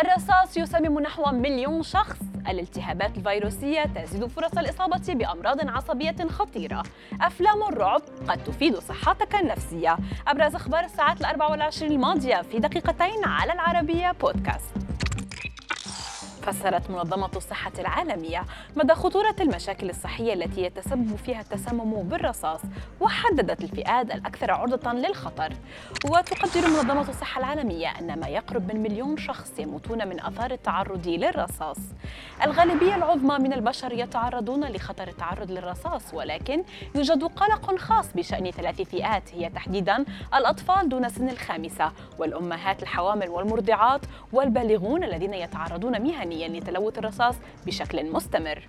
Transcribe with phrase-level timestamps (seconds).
[0.00, 2.18] الرصاص يسمم نحو مليون شخص.
[2.48, 6.82] الالتهابات الفيروسية تزيد فرص الإصابة بأمراض عصبية خطيرة.
[7.20, 9.96] أفلام الرعب قد تفيد صحتك النفسية.
[10.28, 14.83] أبرز أخبار الساعات الأربع والعشرين الماضية في دقيقتين على العربية بودكاست.
[16.46, 18.44] فسرت منظمة الصحة العالمية
[18.76, 22.60] مدى خطورة المشاكل الصحية التي يتسبب فيها التسمم بالرصاص
[23.00, 25.52] وحددت الفئات الأكثر عرضة للخطر.
[26.04, 31.78] وتقدر منظمة الصحة العالمية أن ما يقرب من مليون شخص يموتون من آثار التعرض للرصاص.
[32.44, 36.64] الغالبية العظمى من البشر يتعرضون لخطر التعرض للرصاص ولكن
[36.94, 44.00] يوجد قلق خاص بشأن ثلاث فئات هي تحديدا الأطفال دون سن الخامسة والأمهات الحوامل والمرضعات
[44.32, 47.34] والبالغون الذين يتعرضون مهنيا لتلوث الرصاص
[47.66, 48.68] بشكل مستمر.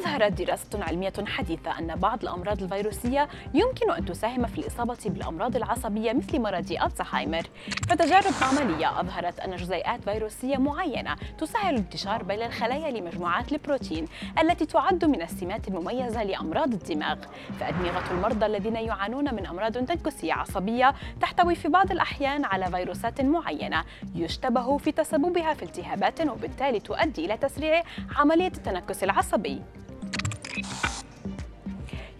[0.00, 6.12] أظهرت دراسة علمية حديثة أن بعض الأمراض الفيروسية يمكن أن تساهم في الإصابة بالأمراض العصبية
[6.12, 7.42] مثل مرض ألزهايمر.
[7.88, 14.04] فتجارب معملية أظهرت أن جزيئات فيروسية معينة تسهل الانتشار بين الخلايا لمجموعات البروتين
[14.40, 17.16] التي تعد من السمات المميزة لأمراض الدماغ.
[17.60, 23.84] فأدمغة المرضى الذين يعانون من أمراض تنكسية عصبية تحتوي في بعض الأحيان على فيروسات معينة
[24.14, 27.82] يشتبه في تسببها في التهابات وبالتالي تؤدي إلى تسريع
[28.16, 29.62] عملية التنكس العصبي.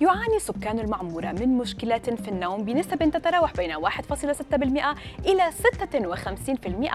[0.00, 5.50] يعاني سكان المعمورة من مشكلات في النوم بنسب تتراوح بين 1.6% إلى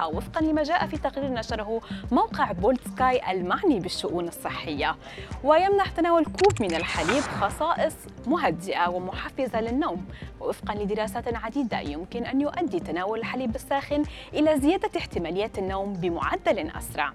[0.07, 4.95] 56% وفقا لما جاء في تقرير نشره موقع بولد سكاي المعني بالشؤون الصحية.
[5.43, 7.95] ويمنح تناول كوب من الحليب خصائص
[8.27, 10.05] مهدئة ومحفزة للنوم
[10.39, 17.13] ووفقا لدراسات عديدة يمكن أن يؤدي تناول الحليب الساخن إلى زيادة احتمالية النوم بمعدل أسرع.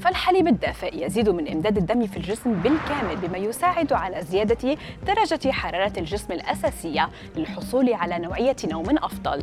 [0.00, 5.92] فالحليب الدافئ يزيد من إمداد الدم في الجسم بالكامل بما يساعد على زيادة درجة حرارة
[5.98, 9.42] الجسم الأساسية للحصول على نوعية نوم أفضل.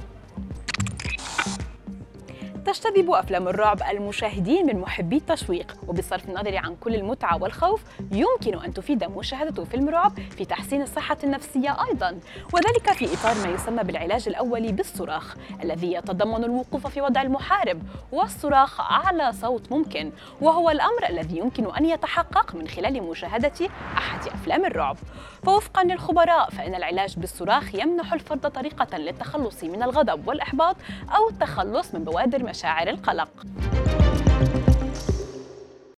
[2.66, 7.82] تجتذب أفلام الرعب المشاهدين من محبي التشويق وبصرف النظر عن كل المتعة والخوف
[8.12, 12.20] يمكن أن تفيد مشاهدة فيلم رعب في تحسين الصحة النفسية أيضا.
[12.54, 17.82] وذلك في إطار ما يسمى بالعلاج الأولي بالصراخ الذي يتضمن الوقوف في وضع المحارب
[18.12, 20.12] والصراخ أعلى صوت ممكن
[20.42, 24.98] وهو الأمر الذي يمكن أن يتحقق من خلال مشاهدة أحد أفلام الرعب.
[25.44, 30.76] فوفقا للخبراء فإن العلاج بالصراخ يمنح الفرد طريقة للتخلص من الغضب والإحباط
[31.16, 33.30] أو التخلص من بوادر مشاعر القلق.